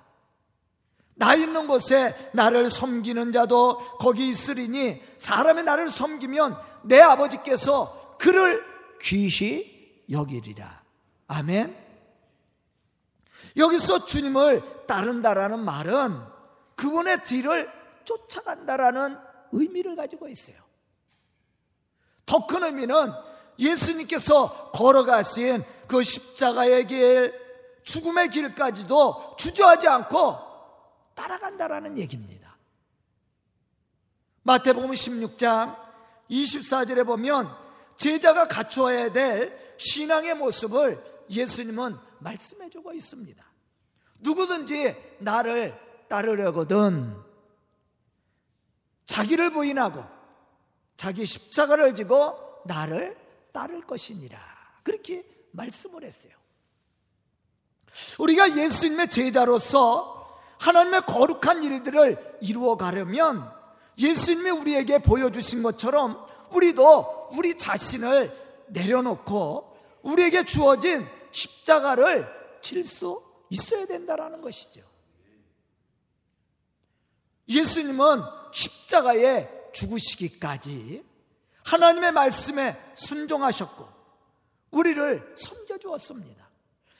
나 1.21 1.35
있는 1.35 1.67
곳에 1.67 2.17
나를 2.33 2.71
섬기는 2.71 3.31
자도 3.31 3.77
거기 3.99 4.31
있으리니 4.31 5.03
사람이 5.19 5.65
나를 5.65 5.91
섬기면 5.91 6.59
내 6.85 6.99
아버지께서 6.99 8.17
그를 8.19 8.65
귀시 9.03 10.03
여기리라. 10.11 10.83
아멘. 11.27 11.77
여기서 13.59 14.07
주님을 14.07 14.87
따른다라는 14.87 15.61
말은 15.63 16.23
그분의 16.75 17.25
뒤를 17.25 17.71
쫓아간다라는 18.07 19.19
의미를 19.53 19.97
가지고 19.97 20.27
있어요. 20.27 20.57
더 22.25 22.47
큰 22.47 22.65
의미는 22.65 23.13
예수님께서 23.59 24.71
걸어가신 24.71 25.63
그 25.87 26.03
십자가의 26.03 26.87
길, 26.87 27.35
죽음의 27.83 28.31
길까지도 28.31 29.35
주저하지 29.37 29.87
않고 29.87 30.50
따라간다라는 31.21 31.99
얘기입니다. 31.99 32.57
마태복음 34.43 34.91
16장 34.91 35.77
24절에 36.31 37.05
보면 37.05 37.55
제자가 37.97 38.49
갖추어야 38.49 39.13
될 39.13 39.75
신앙의 39.77 40.35
모습을 40.37 41.05
예수님은 41.31 41.97
말씀해 42.21 42.71
주고 42.71 42.95
있습니다. 42.95 43.45
누구든지 44.21 44.97
나를 45.19 45.79
따르려거든 46.09 47.15
자기를 49.05 49.51
부인하고 49.51 50.03
자기 50.97 51.27
십자가를 51.27 51.95
지고 51.95 52.63
나를 52.65 53.17
따를 53.53 53.83
것이니라. 53.83 54.41
그렇게 54.83 55.25
말씀을 55.53 56.05
했어요. 56.05 56.33
우리가 58.19 58.57
예수님의 58.57 59.09
제자로서 59.11 60.20
하나님의 60.61 61.03
거룩한 61.07 61.63
일들을 61.63 62.39
이루어 62.43 62.77
가려면 62.77 63.51
예수님이 63.99 64.51
우리에게 64.51 64.99
보여주신 64.99 65.63
것처럼 65.63 66.23
우리도 66.53 67.31
우리 67.33 67.57
자신을 67.57 68.67
내려놓고 68.69 69.77
우리에게 70.03 70.45
주어진 70.45 71.07
십자가를 71.31 72.29
칠 72.61 72.85
수 72.85 73.23
있어야 73.49 73.87
된다라는 73.87 74.43
것이죠. 74.43 74.83
예수님은 77.49 78.23
십자가에 78.53 79.49
죽으시기까지 79.73 81.05
하나님의 81.65 82.13
말씀에 82.13 82.79
순종하셨고 82.95 83.89
우리를 84.71 85.35
섬겨 85.37 85.79
주었습니다. 85.79 86.49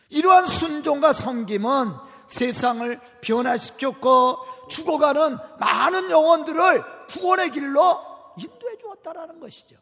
이러한 0.09 0.47
순종과 0.47 1.13
섬김은 1.13 2.10
세상을 2.31 3.01
변화시켰고 3.21 4.69
죽어가는 4.69 5.37
많은 5.59 6.11
영혼들을 6.11 6.83
구원의 7.09 7.51
길로 7.51 8.01
인도해 8.39 8.77
주었다라는 8.79 9.41
것이죠. 9.41 9.77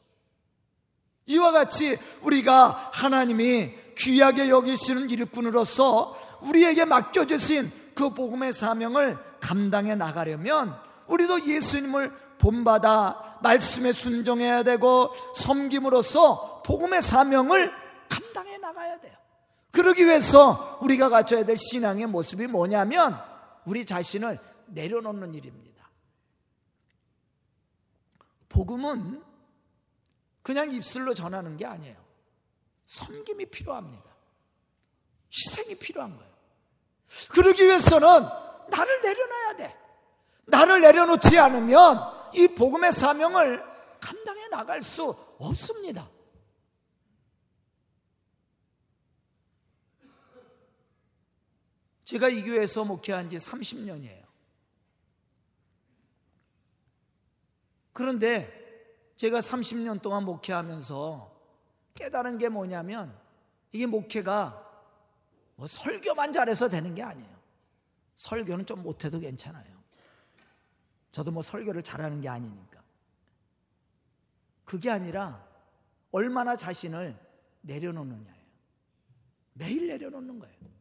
이와 1.26 1.52
같이 1.52 1.98
우리가 2.22 2.90
하나님이 2.92 3.74
귀하게 3.96 4.48
여기시는 4.48 5.10
일꾼으로서 5.10 6.18
우리에게 6.40 6.86
맡겨주신 6.86 7.70
그 7.94 8.14
복음의 8.14 8.54
사명을 8.54 9.18
감당해 9.40 9.94
나가려면 9.94 10.74
우리도 11.06 11.46
예수님을 11.46 12.12
본받아 12.38 13.38
말씀에 13.42 13.92
순종해야 13.92 14.62
되고 14.62 15.12
섬김으로써 15.34 16.62
복음의 16.64 17.02
사명을 17.02 17.72
감당해 18.08 18.56
나가야 18.56 18.98
돼요. 19.00 19.17
그러기 19.70 20.06
위해서 20.06 20.78
우리가 20.82 21.08
갖춰야 21.08 21.44
될 21.44 21.56
신앙의 21.56 22.06
모습이 22.06 22.46
뭐냐면 22.46 23.18
우리 23.64 23.84
자신을 23.84 24.38
내려놓는 24.66 25.34
일입니다. 25.34 25.88
복음은 28.48 29.22
그냥 30.42 30.72
입술로 30.72 31.14
전하는 31.14 31.56
게 31.56 31.66
아니에요. 31.66 31.96
섬김이 32.86 33.46
필요합니다. 33.46 34.04
희생이 35.30 35.74
필요한 35.78 36.16
거예요. 36.16 36.32
그러기 37.30 37.62
위해서는 37.64 38.08
나를 38.70 39.02
내려놔야 39.02 39.56
돼. 39.56 39.76
나를 40.46 40.80
내려놓지 40.80 41.38
않으면 41.38 41.98
이 42.34 42.48
복음의 42.48 42.92
사명을 42.92 43.62
감당해 44.00 44.48
나갈 44.48 44.82
수 44.82 45.14
없습니다. 45.38 46.08
제가 52.08 52.30
이 52.30 52.42
교회에서 52.42 52.86
목회한 52.86 53.28
지 53.28 53.36
30년이에요. 53.36 54.24
그런데 57.92 58.50
제가 59.16 59.40
30년 59.40 60.00
동안 60.00 60.24
목회하면서 60.24 61.38
깨달은 61.94 62.38
게 62.38 62.48
뭐냐면 62.48 63.14
이게 63.72 63.84
목회가 63.84 64.64
뭐 65.56 65.66
설교만 65.66 66.32
잘해서 66.32 66.70
되는 66.70 66.94
게 66.94 67.02
아니에요. 67.02 67.38
설교는 68.14 68.64
좀 68.64 68.82
못해도 68.82 69.20
괜찮아요. 69.20 69.78
저도 71.10 71.30
뭐 71.30 71.42
설교를 71.42 71.82
잘하는 71.82 72.22
게 72.22 72.30
아니니까. 72.30 72.82
그게 74.64 74.88
아니라 74.88 75.46
얼마나 76.10 76.56
자신을 76.56 77.22
내려놓느냐예요. 77.60 78.46
매일 79.52 79.88
내려놓는 79.88 80.38
거예요. 80.38 80.77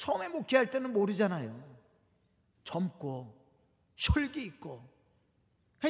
처음에 0.00 0.28
목회할 0.28 0.70
때는 0.70 0.94
모르잖아요. 0.94 1.62
젊고 2.64 3.38
혈기 3.96 4.46
있고 4.46 4.88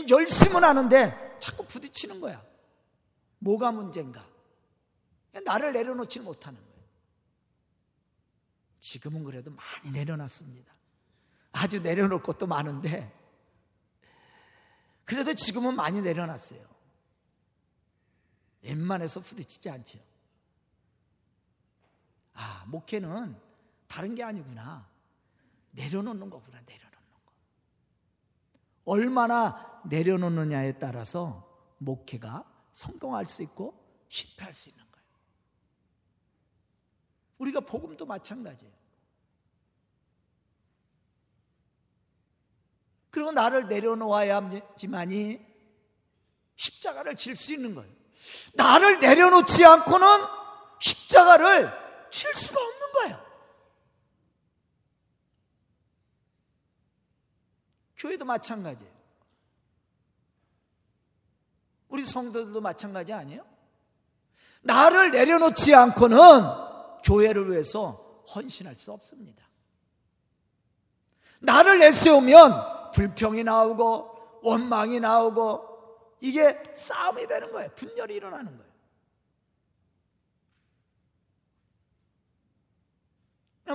열심은 0.08 0.64
하는데 0.64 1.38
자꾸 1.38 1.64
부딪히는 1.64 2.20
거야. 2.20 2.44
뭐가 3.38 3.70
문제인가? 3.70 4.26
나를 5.44 5.72
내려놓지 5.72 6.18
못하는 6.18 6.58
거예요. 6.60 6.84
지금은 8.80 9.22
그래도 9.22 9.52
많이 9.52 9.92
내려놨습니다. 9.92 10.74
아주 11.52 11.80
내려놓을 11.80 12.20
것도 12.20 12.48
많은데 12.48 13.16
그래도 15.04 15.34
지금은 15.34 15.76
많이 15.76 16.00
내려놨어요. 16.02 16.68
웬만해서 18.62 19.20
부딪히지 19.20 19.70
않죠. 19.70 20.00
아, 22.34 22.64
목회는 22.66 23.49
다른 23.90 24.14
게 24.14 24.22
아니구나. 24.22 24.88
내려놓는 25.72 26.30
거구나, 26.30 26.60
내려놓는 26.60 27.10
거. 27.26 27.32
얼마나 28.84 29.82
내려놓느냐에 29.84 30.78
따라서 30.78 31.74
목회가 31.78 32.44
성공할 32.72 33.26
수 33.26 33.42
있고 33.42 33.74
실패할 34.08 34.54
수 34.54 34.68
있는 34.68 34.84
거예요. 34.92 35.06
우리가 37.38 37.60
복음도 37.60 38.06
마찬가지예요. 38.06 38.72
그리고 43.10 43.32
나를 43.32 43.66
내려놓아야지만이 43.66 45.44
십자가를 46.54 47.16
질 47.16 47.34
수 47.34 47.52
있는 47.52 47.74
거예요. 47.74 47.92
나를 48.54 49.00
내려놓지 49.00 49.64
않고는 49.64 50.06
십자가를 50.78 51.72
칠 52.12 52.32
수가 52.34 52.60
없는 52.60 52.92
거예요. 52.92 53.29
교회도 58.00 58.24
마찬가지예요. 58.24 58.92
우리 61.88 62.02
성도들도 62.02 62.60
마찬가지 62.60 63.12
아니에요? 63.12 63.44
나를 64.62 65.10
내려놓지 65.10 65.74
않고는 65.74 66.18
교회를 67.04 67.50
위해서 67.50 68.24
헌신할 68.34 68.78
수 68.78 68.92
없습니다. 68.92 69.44
나를 71.40 71.78
내세우면 71.78 72.92
불평이 72.92 73.44
나오고 73.44 74.40
원망이 74.42 75.00
나오고 75.00 76.16
이게 76.20 76.62
싸움이 76.74 77.26
되는 77.26 77.52
거예요. 77.52 77.70
분열이 77.74 78.14
일어나는 78.14 78.56
거예요. 78.56 78.70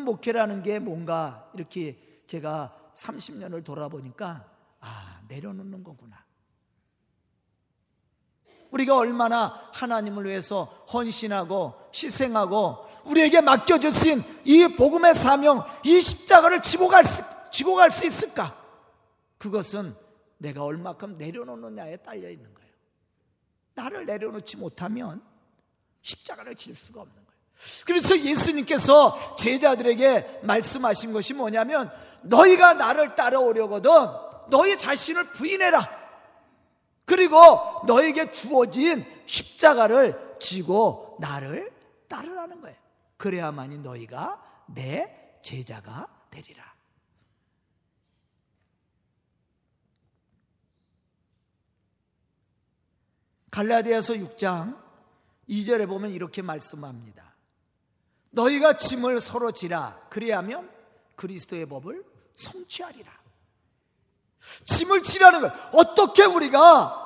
목회라는 0.02 0.64
게 0.64 0.80
뭔가 0.80 1.50
이렇게 1.54 2.24
제가 2.28 2.85
30년을 2.96 3.64
돌아보니까 3.64 4.50
아, 4.80 5.22
내려놓는 5.28 5.84
거구나. 5.84 6.24
우리가 8.72 8.98
얼마나 8.98 9.70
하나님을 9.74 10.26
위해서 10.26 10.66
헌신하고 10.92 11.90
희생하고 11.94 12.86
우리에게 13.06 13.42
맡겨주신 13.42 14.22
이 14.44 14.68
복음의 14.68 15.14
사명, 15.14 15.66
이 15.86 16.02
십자가를 16.02 16.62
지고 16.62 16.88
갈 16.88 17.04
수, 17.04 17.24
지고 17.52 17.76
갈 17.76 17.92
수 17.92 18.06
있을까? 18.06 18.62
그것은 19.38 19.96
내가 20.38 20.64
얼마큼 20.64 21.18
내려놓느냐에 21.18 21.98
딸려 21.98 22.30
있는 22.30 22.54
거예요. 22.54 22.72
나를 23.76 24.06
내려놓지 24.06 24.58
못하면 24.58 25.24
십자가를 26.02 26.56
질 26.56 26.76
수가 26.76 27.02
없는 27.02 27.16
거예요. 27.16 27.25
그래서 27.86 28.18
예수님께서 28.18 29.36
제자들에게 29.36 30.42
말씀하신 30.44 31.14
것이 31.14 31.34
뭐냐면 31.34 31.92
너희가 32.24 32.74
나를 32.74 33.16
따라오려거든 33.16 33.92
너희 34.50 34.78
자신을 34.78 35.32
부인해라. 35.32 36.06
그리고 37.06 37.38
너에게 37.86 38.32
주어진 38.32 39.06
십자가를 39.26 40.38
지고 40.40 41.18
나를 41.20 41.72
따르라는 42.08 42.62
거예요. 42.62 42.78
그래야만이 43.18 43.80
너희가 43.80 44.42
내 44.68 45.40
제자가 45.42 46.08
되리라. 46.32 46.76
갈라디아서 53.52 54.14
6장 54.16 54.78
2절에 55.48 55.88
보면 55.88 56.12
이렇게 56.12 56.42
말씀합니다. 56.42 57.35
너희가 58.36 58.78
짐을 58.78 59.20
서로 59.22 59.52
지라 59.52 60.00
그리하면 60.10 60.70
그리스도의 61.16 61.66
법을 61.68 62.04
성취하리라. 62.36 63.12
짐을 64.66 65.02
지라는 65.02 65.42
거예요. 65.42 65.54
어떻게 65.74 66.24
우리가 66.26 67.02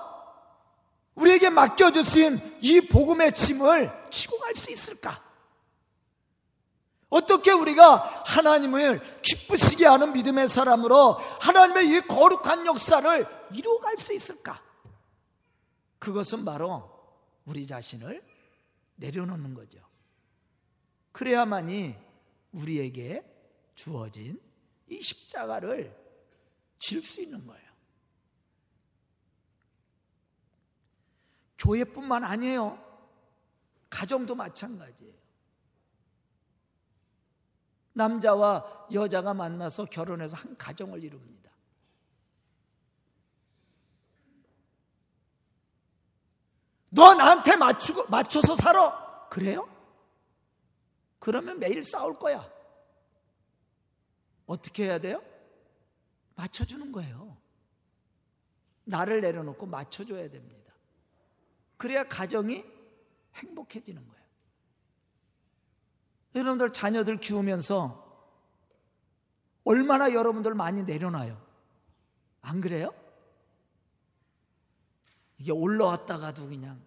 우리에게 1.16 1.50
맡겨주신 1.50 2.58
이 2.62 2.82
복음의 2.82 3.34
짐을 3.34 4.10
지고 4.10 4.38
갈 4.40 4.56
수 4.56 4.72
있을까? 4.72 5.24
어떻게 7.10 7.52
우리가 7.52 8.24
하나님을 8.26 9.22
기쁘시게 9.22 9.86
하는 9.86 10.14
믿음의 10.14 10.48
사람으로 10.48 11.14
하나님의 11.40 11.88
이 11.88 12.02
거룩한 12.02 12.68
역사를 12.68 13.28
이루어갈 13.54 13.98
수 13.98 14.14
있을까? 14.14 14.62
그것은 15.98 16.46
바로 16.46 16.90
우리 17.46 17.66
자신을 17.66 18.24
내려놓는 18.96 19.56
거죠. 19.56 19.89
그래야만이 21.12 21.96
우리에게 22.52 23.24
주어진 23.76 24.42
이 24.88 25.02
십자가를 25.02 25.96
질 26.80 27.04
수 27.04 27.22
있는 27.22 27.46
거예요. 27.46 27.70
교회뿐만 31.58 32.24
아니에요. 32.24 32.82
가정도 33.90 34.34
마찬가지예요. 34.34 35.14
남자와 37.94 38.88
여자가 38.94 39.34
만나서 39.34 39.86
결혼해서 39.86 40.38
한 40.38 40.56
가정을 40.56 41.04
이룹니다. 41.04 41.52
너 46.92 47.14
나한테 47.14 47.56
맞추고, 47.58 48.08
맞춰서 48.10 48.56
살아. 48.56 49.28
그래요? 49.30 49.68
그러면 51.20 51.60
매일 51.60 51.84
싸울 51.84 52.14
거야. 52.16 52.50
어떻게 54.46 54.86
해야 54.86 54.98
돼요? 54.98 55.24
맞춰주는 56.36 56.92
거예요. 56.92 57.38
나를 58.86 59.22
내려놓고 59.22 59.66
맞춰줘야 59.66 60.30
됩니다. 60.30 60.74
그래야 61.78 62.08
가정이 62.08 62.66
행복해지는 63.36 64.08
거예요. 64.08 64.26
여러분들 66.36 66.74
자녀들 66.74 67.20
키우면서 67.20 68.08
얼마나 69.64 70.14
여러분들 70.14 70.56
많이 70.56 70.84
내려놔요. 70.84 71.40
안 72.42 72.62
그래요? 72.62 72.92
이게 75.38 75.52
올라왔다가도 75.52 76.50
그냥 76.50 76.82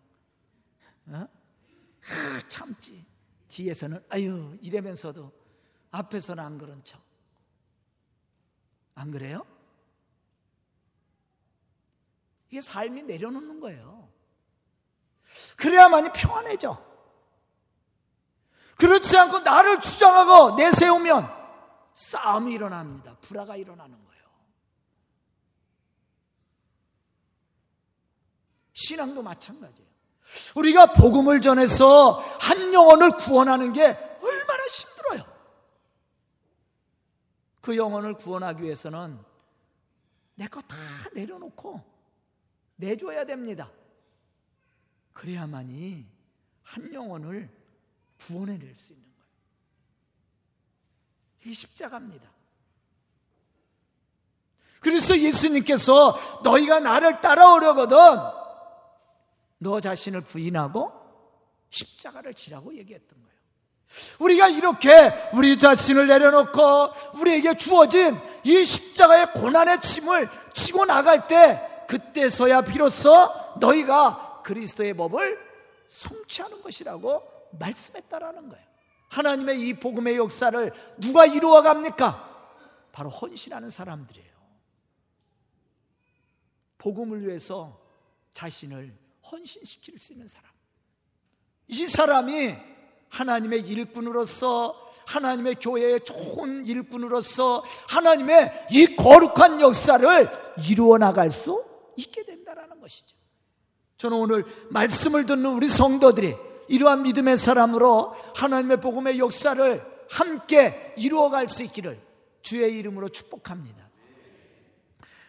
어? 1.07 1.29
참지. 2.49 3.12
뒤에서는 3.53 4.03
아유 4.09 4.57
이러면서도 4.63 5.31
앞에서는 5.91 6.43
안 6.43 6.59
그런 6.59 6.83
척. 6.83 7.03
안 8.95 9.11
그래요? 9.11 9.47
이게 12.49 12.61
삶이 12.61 13.03
내려놓는 13.03 13.61
거예요. 13.61 14.11
그래야만이 15.57 16.11
평안해져. 16.15 16.93
그렇지 18.77 19.17
않고 19.17 19.41
나를 19.41 19.81
주장하고 19.81 20.57
내세우면 20.57 21.29
싸움이 21.95 22.53
일어납니다. 22.53 23.17
불화가 23.21 23.57
일어나는 23.57 24.03
거예요. 24.05 24.23
신앙도 28.73 29.23
마찬가지예요. 29.23 29.92
우리가 30.57 30.93
복음을 30.93 31.41
전해서 31.41 32.13
한 32.41 32.73
영혼을 32.75 33.11
구원하는 33.17 33.73
게 33.73 33.83
얼마나 33.87 34.65
힘들어요. 34.67 35.33
그 37.61 37.77
영혼을 37.77 38.15
구원하기 38.15 38.63
위해서는 38.63 39.19
내 40.35 40.47
거 40.49 40.61
다 40.63 40.77
내려놓고 41.13 41.81
내줘야 42.77 43.25
됩니다. 43.25 43.71
그래야만이 45.13 46.07
한 46.63 46.95
영혼을 46.95 47.51
구원해낼 48.27 48.75
수 48.75 48.93
있는 48.93 49.05
거예요. 49.05 49.29
이 51.45 51.55
십자가입니다. 51.55 52.31
그래서 54.81 55.17
예수님께서 55.17 56.19
너희가 56.43 56.81
나를 56.81 57.21
따라오려거든 57.21 57.97
너 59.63 59.81
자신을 59.81 60.23
부인하고 60.23 60.93
십자가를 61.71 62.35
지라고 62.35 62.77
얘기했던 62.77 63.19
거예요. 63.19 63.33
우리가 64.19 64.49
이렇게 64.49 65.13
우리 65.35 65.57
자신을 65.57 66.09
내려놓고 66.09 67.19
우리에게 67.21 67.57
주어진 67.57 68.19
이 68.43 68.65
십자가의 68.65 69.33
고난의 69.35 69.81
짐을 69.81 70.29
치고 70.53 70.85
나갈 70.87 71.29
때 71.29 71.85
그때서야 71.89 72.63
비로소 72.63 73.31
너희가 73.61 74.43
그리스도의 74.43 74.95
법을 74.95 75.39
성취하는 75.89 76.63
것이라고 76.63 77.23
말씀했다라는 77.53 78.49
거예요. 78.49 78.65
하나님의 79.11 79.61
이 79.61 79.75
복음의 79.75 80.17
역사를 80.17 80.73
누가 80.99 81.27
이루어 81.27 81.63
갑니까? 81.63 82.31
바로 82.91 83.11
헌신하는 83.11 83.71
사람들이에요. 83.71 84.33
복음을 86.79 87.25
위해서 87.27 87.79
자신을 88.33 89.02
헌신시킬 89.31 89.99
수 89.99 90.13
있는 90.13 90.29
사람. 90.29 90.51
이 91.69 91.87
사람이 91.87 92.57
하나님의 93.09 93.61
일꾼으로서 93.61 94.93
하나님의 95.07 95.57
교회의 95.57 96.01
좋은 96.05 96.65
일꾼으로서 96.67 97.65
하나님의 97.89 98.67
이 98.71 98.97
거룩한 98.97 99.61
역사를 99.61 100.31
이루어 100.69 100.99
나갈 100.99 101.31
수 101.31 101.65
있게 101.97 102.25
된다라는 102.25 102.81
것이죠. 102.81 103.17
저는 103.97 104.17
오늘 104.17 104.45
말씀을 104.71 105.27
듣는 105.27 105.47
우리 105.47 105.69
성도들이 105.69 106.35
이러한 106.69 107.03
믿음의 107.03 107.37
사람으로 107.37 108.15
하나님의 108.35 108.81
복음의 108.81 109.19
역사를 109.19 110.07
함께 110.09 110.95
이루어 110.97 111.31
갈 111.31 111.49
수 111.49 111.63
있기를 111.63 112.01
주의 112.41 112.79
이름으로 112.79 113.09
축복합니다. 113.09 113.89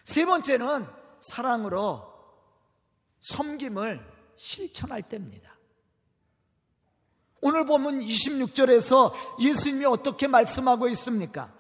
세 0.04 0.26
번째는 0.26 0.86
사랑으로 1.20 2.13
섬김을 3.24 4.06
실천할 4.36 5.02
때입니다. 5.02 5.52
오늘 7.42 7.66
보면 7.66 8.02
26절에서 8.02 9.14
예수님이 9.40 9.86
어떻게 9.86 10.28
말씀하고 10.28 10.88
있습니까? 10.90 11.52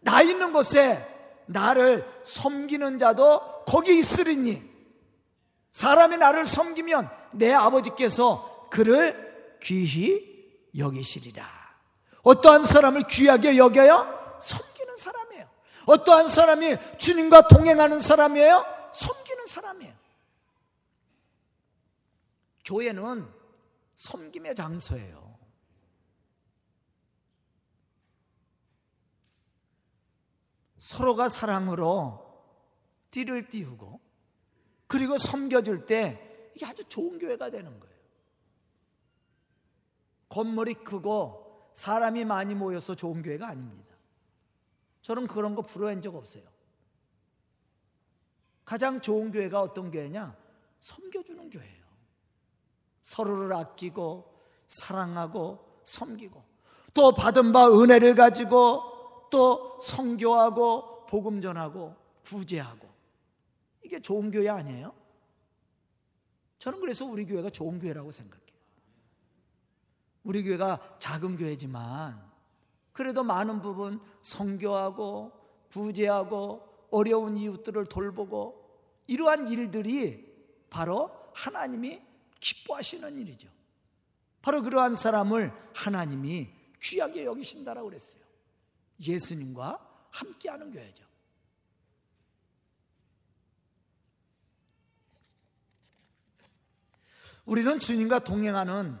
나 0.00 0.20
있는 0.20 0.52
곳에 0.52 1.08
나를 1.46 2.06
섬기는 2.24 2.98
자도 2.98 3.64
거기 3.64 3.98
있으리니 3.98 4.62
사람이 5.70 6.16
나를 6.18 6.44
섬기면 6.44 7.08
내 7.34 7.52
아버지께서 7.52 8.68
그를 8.70 9.58
귀히 9.62 10.60
여기시리라. 10.76 11.44
어떠한 12.22 12.64
사람을 12.64 13.02
귀하게 13.08 13.56
여겨요? 13.56 14.38
섬기는 14.40 14.96
사람이에요. 14.96 15.48
어떠한 15.86 16.28
사람이 16.28 16.76
주님과 16.98 17.48
동행하는 17.48 18.00
사람이에요? 18.00 18.64
섬기는 18.92 19.46
사람이에요. 19.46 19.91
교회는 22.64 23.28
섬김의 23.96 24.54
장소예요. 24.54 25.38
서로가 30.78 31.28
사랑으로 31.28 32.22
띠를 33.10 33.48
띄우고 33.48 34.00
그리고 34.86 35.16
섬겨줄 35.16 35.86
때 35.86 36.50
이게 36.54 36.66
아주 36.66 36.84
좋은 36.84 37.18
교회가 37.18 37.50
되는 37.50 37.78
거예요. 37.78 37.96
건물이 40.28 40.74
크고 40.74 41.70
사람이 41.74 42.24
많이 42.24 42.54
모여서 42.54 42.94
좋은 42.94 43.22
교회가 43.22 43.48
아닙니다. 43.48 43.96
저는 45.02 45.26
그런 45.26 45.54
거 45.54 45.62
부러운 45.62 46.00
적 46.00 46.14
없어요. 46.14 46.44
가장 48.64 49.00
좋은 49.00 49.30
교회가 49.30 49.60
어떤 49.60 49.90
교회냐? 49.90 50.36
교회예요. 51.12 51.21
서로를 53.12 53.52
아끼고 53.52 54.24
사랑하고 54.66 55.82
섬기고 55.84 56.42
또 56.94 57.12
받은 57.12 57.52
바 57.52 57.68
은혜를 57.70 58.14
가지고 58.14 59.28
또 59.30 59.78
성교하고 59.82 61.04
복음 61.06 61.42
전하고 61.42 61.94
구제하고 62.24 62.88
이게 63.84 63.98
좋은 64.00 64.30
교회 64.30 64.48
아니에요? 64.48 64.94
저는 66.58 66.80
그래서 66.80 67.04
우리 67.04 67.26
교회가 67.26 67.50
좋은 67.50 67.78
교회라고 67.80 68.10
생각해요. 68.10 68.46
우리 70.24 70.42
교회가 70.42 70.96
작은 70.98 71.36
교회지만 71.36 72.22
그래도 72.92 73.24
많은 73.24 73.60
부분 73.60 74.00
성교하고 74.22 75.32
구제하고 75.70 76.88
어려운 76.90 77.36
이웃들을 77.36 77.84
돌보고 77.86 78.80
이러한 79.06 79.48
일들이 79.48 80.32
바로 80.70 81.10
하나님이 81.34 82.11
기뻐하시는 82.42 83.18
일이죠. 83.20 83.48
바로 84.42 84.62
그러한 84.62 84.94
사람을 84.94 85.52
하나님이 85.74 86.50
귀하게 86.82 87.24
여기신다라고 87.24 87.88
그랬어요. 87.88 88.20
예수님과 89.00 89.78
함께하는 90.10 90.72
교회죠. 90.72 91.04
우리는 97.44 97.78
주님과 97.78 98.20
동행하는 98.20 98.98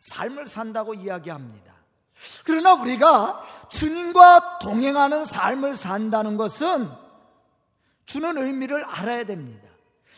삶을 0.00 0.46
산다고 0.46 0.94
이야기합니다. 0.94 1.72
그러나 2.44 2.74
우리가 2.74 3.42
주님과 3.70 4.58
동행하는 4.58 5.24
삶을 5.24 5.74
산다는 5.74 6.36
것은 6.36 6.90
주는 8.04 8.36
의미를 8.38 8.84
알아야 8.84 9.24
됩니다. 9.24 9.68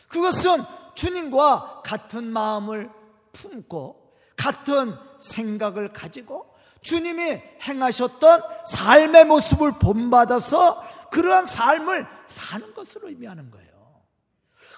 그것은 0.08 0.62
주님과 0.94 1.82
같은 1.84 2.24
마음을 2.24 2.90
품고 3.32 4.14
같은 4.36 4.94
생각을 5.18 5.92
가지고 5.92 6.54
주님이 6.80 7.42
행하셨던 7.62 8.42
삶의 8.66 9.24
모습을 9.24 9.78
본받아서 9.78 10.84
그러한 11.10 11.44
삶을 11.44 12.06
사는 12.26 12.74
것을 12.74 13.02
의미하는 13.04 13.50
거예요. 13.50 13.64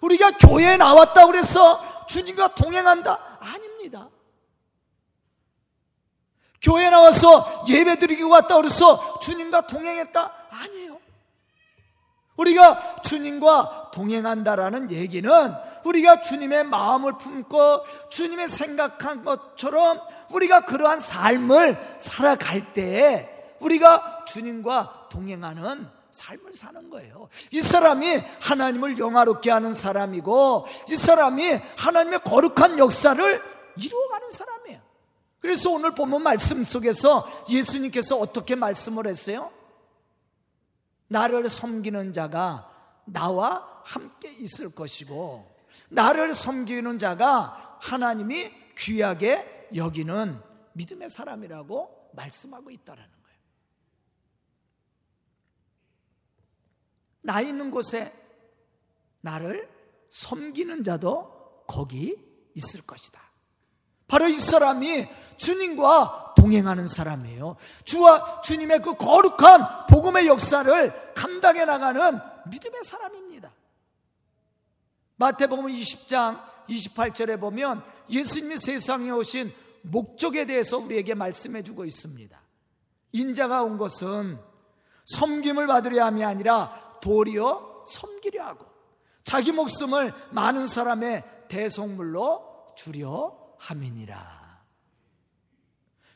우리가 0.03 0.33
교회에 0.33 0.77
나왔다 0.77 1.27
그래서 1.27 2.07
주님과 2.07 2.55
동행한다? 2.55 3.39
아닙니다. 3.41 4.09
교회 6.63 6.91
나와서 6.91 7.65
예배 7.69 7.99
드리고 7.99 8.29
왔다 8.29 8.57
그래서 8.57 9.19
주님과 9.21 9.67
동행했다? 9.67 10.33
아니에요. 10.51 10.99
우리가 12.37 12.97
주님과 13.03 13.91
동행한다라는 13.95 14.91
얘기는 14.91 15.31
우리가 15.87 16.21
주님의 16.21 16.65
마음을 16.65 17.17
품고 17.19 17.85
주님의 18.11 18.49
생각한 18.49 19.25
것처럼 19.25 20.01
우리가 20.31 20.65
그러한 20.65 21.01
삶을 21.01 21.97
살아갈 21.99 22.73
때 22.73 23.55
우리가 23.61 24.25
주님과 24.27 25.09
동행하는 25.11 25.89
삶을 26.11 26.53
사는 26.53 26.91
거예요. 26.91 27.29
이 27.51 27.61
사람이 27.61 28.23
하나님을 28.41 28.99
영화롭게 28.99 29.51
하는 29.51 29.75
사람이고 29.75 30.67
이 30.89 30.97
사람이 30.97 31.61
하나님의 31.77 32.21
거룩한 32.25 32.79
역사를 32.79 33.43
이루어가는 33.77 34.31
사람이에요. 34.31 34.81
그래서 35.41 35.71
오늘 35.71 35.95
보면 35.95 36.23
말씀 36.23 36.65
속에서 36.65 37.29
예수님께서 37.49 38.17
어떻게 38.17 38.57
말씀을 38.57 39.07
했어요? 39.07 39.53
나를 41.09 41.49
섬기는 41.49 42.15
자가 42.15 42.69
나와 43.05 43.83
함께 43.85 44.33
있을 44.41 44.75
것이고 44.75 45.56
나를 45.97 46.35
섬기는 46.35 46.99
자가 46.99 47.79
하나님이 47.81 48.53
귀하게 48.77 49.69
여기는 49.75 50.41
믿음의 50.75 51.09
사람이라고 51.09 52.11
말씀하고 52.13 52.71
있다라는 52.71 53.11
거예요. 53.11 53.39
나 57.23 57.41
있는 57.41 57.71
곳에 57.71 58.13
나를 59.23 59.69
섬기는 60.11 60.85
자도 60.85 61.65
거기 61.67 62.15
있을 62.55 62.87
것이다. 62.87 63.19
바로 64.07 64.29
이 64.29 64.37
사람이 64.37 65.09
주님과 65.39 66.35
동행하는 66.37 66.87
사람이에요. 66.87 67.57
주와 67.85 68.43
주님의 68.43 68.83
그 68.83 68.97
거룩한 68.97 69.87
복음의 69.89 70.27
역사를 70.27 71.15
감당해 71.15 71.65
나가는 71.65 72.21
믿음의 72.51 72.85
사람입니다. 72.85 73.56
마태복음 75.17 75.67
20장 75.67 76.43
28절에 76.69 77.41
보면 77.41 77.83
예수님이 78.11 78.59
세상에 78.59 79.11
오신 79.11 79.53
목적에 79.83 80.47
대해서 80.47 80.79
우리에게 80.79 81.15
말씀해 81.15 81.63
주고 81.63 81.85
있습니다. 81.85 82.41
인자가 83.13 83.63
온 83.63 83.77
것은 83.77 84.39
섬김을 85.07 85.67
받으려 85.67 86.05
함이 86.07 86.25
아니라 86.25 86.99
도리어 87.01 87.85
섬기려 87.87 88.45
하고 88.45 88.67
자기 89.23 89.53
목숨을 89.53 90.13
많은 90.31 90.67
사람의 90.67 91.25
대속물로 91.49 92.75
주려 92.77 93.37
함이니라. 93.59 94.47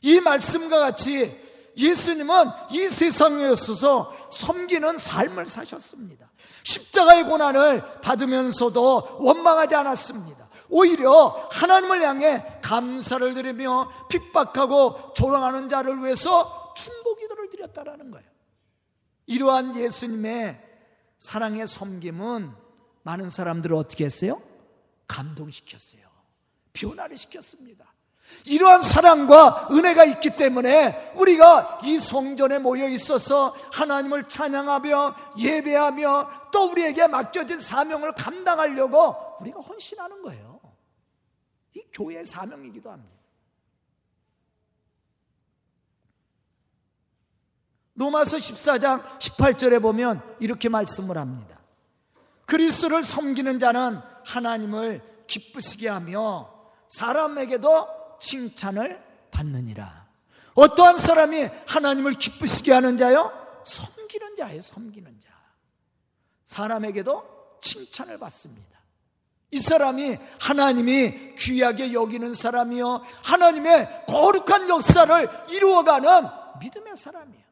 이 0.03 0.21
말씀과 0.21 0.79
같이 0.79 1.41
예수님은 1.77 2.51
이 2.73 2.89
세상에 2.89 3.51
있어서 3.53 4.13
섬기는 4.31 4.99
삶을 4.99 5.47
사셨습니다. 5.47 6.31
십자가의 6.65 7.25
고난을 7.25 8.01
받으면서도 8.01 9.19
원망하지 9.21 9.75
않았습니다. 9.75 10.49
오히려 10.69 11.49
하나님을 11.51 12.03
향해 12.03 12.45
감사를 12.63 13.35
드리며 13.35 13.91
핍박하고 14.09 15.13
조롱하는 15.15 15.69
자를 15.69 15.99
위해서 16.03 16.75
충고 16.77 17.17
기도를 17.17 17.51
드렸다라는 17.51 18.11
거예요. 18.11 18.29
이러한 19.27 19.77
예수님의 19.77 20.61
사랑의 21.19 21.67
섬김은 21.67 22.53
많은 23.03 23.29
사람들을 23.29 23.75
어떻게 23.77 24.05
했어요? 24.05 24.41
감동시켰어요. 25.09 26.03
변화를 26.73 27.17
시켰습니다. 27.17 27.93
이러한 28.47 28.83
사랑과 28.83 29.69
은혜가 29.71 30.05
있기 30.05 30.31
때문에 30.31 31.13
우리가 31.15 31.81
이 31.85 31.99
성전에 31.99 32.59
모여 32.59 32.89
있어서 32.89 33.55
하나님을 33.73 34.25
찬양하며 34.25 35.15
예배하며 35.39 36.31
또 36.51 36.71
우리에게 36.71 37.07
맡겨진 37.07 37.61
사명을 37.61 38.13
감당하려고 38.13 39.17
우리가 39.41 39.61
헌신하는 39.61 40.23
거예요. 40.23 40.61
이 41.75 41.83
교회의 41.93 42.25
사명이기도 42.25 42.91
합니다. 42.91 43.21
로마서 47.95 48.39
14장 48.39 49.05
18절에 49.19 49.83
보면 49.83 50.23
이렇게 50.41 50.69
말씀을 50.71 51.19
합니다. 51.19 51.61
그리스를 52.47 53.03
섬기는 53.03 53.59
자는 53.59 54.01
하나님을 54.25 55.03
기쁘시게 55.27 55.89
하며 55.89 56.51
사람에게도 56.89 58.00
칭찬을 58.21 59.03
받느니라. 59.31 60.09
어떠한 60.55 60.99
사람이 60.99 61.49
하나님을 61.67 62.13
기쁘시게 62.13 62.73
하는 62.73 62.97
자요? 62.97 63.33
섬기는 63.65 64.37
자예요, 64.37 64.63
섬기는 64.63 65.19
자. 65.21 65.31
사람에게도 66.45 67.59
칭찬을 67.61 68.19
받습니다. 68.19 68.81
이 69.53 69.59
사람이 69.59 70.17
하나님이 70.41 71.35
귀하게 71.37 71.93
여기는 71.93 72.33
사람이요. 72.35 73.03
하나님의 73.25 74.07
거룩한 74.07 74.69
역사를 74.69 75.29
이루어가는 75.51 76.29
믿음의 76.61 76.97
사람이에요. 76.97 77.45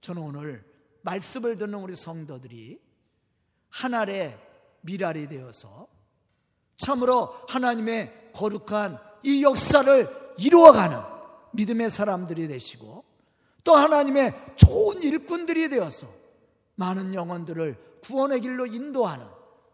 저는 0.00 0.22
오늘 0.22 0.64
말씀을 1.02 1.58
듣는 1.58 1.74
우리 1.74 1.96
성도들이 1.96 2.80
하나의 3.70 4.38
미랄이 4.82 5.28
되어서 5.28 5.88
참으로 6.76 7.34
하나님의 7.48 8.30
거룩한 8.34 9.11
이 9.22 9.42
역사를 9.42 10.34
이루어가는 10.38 10.98
믿음의 11.52 11.90
사람들이 11.90 12.48
되시고 12.48 13.04
또 13.64 13.76
하나님의 13.76 14.34
좋은 14.56 15.02
일꾼들이 15.02 15.68
되어서 15.68 16.06
많은 16.74 17.14
영혼들을 17.14 18.00
구원의 18.02 18.40
길로 18.40 18.66
인도하는 18.66 19.26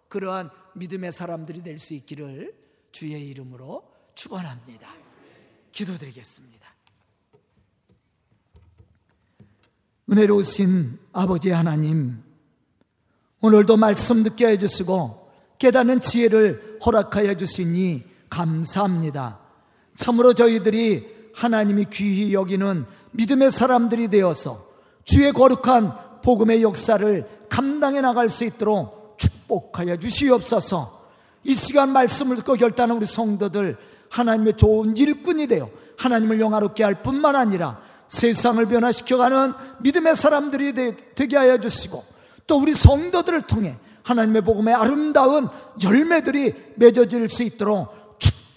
그러한 0.08 0.50
믿음의 0.74 1.12
사람들이 1.12 1.62
될 1.62 1.78
수 1.78 1.94
있기를 1.94 2.54
주의 2.92 3.26
이름으로 3.28 3.84
축원합니다. 4.14 4.88
기도드리겠습니다. 5.72 6.68
은혜로우신 10.10 10.98
아버지 11.12 11.50
하나님, 11.50 12.22
오늘도 13.40 13.76
말씀 13.76 14.22
듣게 14.22 14.48
해주시고 14.48 15.30
깨닫는 15.58 16.00
지혜를 16.00 16.78
허락하여 16.84 17.34
주시니 17.34 18.04
감사합니다. 18.30 19.38
참으로 19.96 20.32
저희들이 20.32 21.30
하나님이 21.34 21.86
귀히 21.92 22.34
여기는 22.34 22.86
믿음의 23.12 23.50
사람들이 23.50 24.08
되어서 24.08 24.66
주의 25.04 25.32
거룩한 25.32 26.20
복음의 26.22 26.62
역사를 26.62 27.28
감당해 27.48 28.00
나갈 28.00 28.28
수 28.28 28.44
있도록 28.44 29.16
축복하여 29.18 29.96
주시옵소서. 29.96 30.98
이 31.44 31.54
시간 31.54 31.92
말씀을 31.92 32.36
듣고 32.36 32.54
결단한 32.54 32.96
우리 32.96 33.06
성도들 33.06 33.76
하나님의 34.10 34.54
좋은 34.56 34.96
일꾼이 34.96 35.46
되어 35.46 35.70
하나님을 35.96 36.40
영화롭게 36.40 36.84
할 36.84 37.02
뿐만 37.02 37.36
아니라 37.36 37.80
세상을 38.08 38.64
변화시켜가는 38.66 39.52
믿음의 39.80 40.16
사람들이 40.16 40.74
되게 41.14 41.36
하여 41.36 41.58
주시고 41.58 42.02
또 42.46 42.58
우리 42.58 42.72
성도들을 42.74 43.42
통해 43.42 43.76
하나님의 44.02 44.42
복음의 44.42 44.74
아름다운 44.74 45.48
열매들이 45.82 46.54
맺어질 46.76 47.28
수 47.28 47.42
있도록 47.42 47.88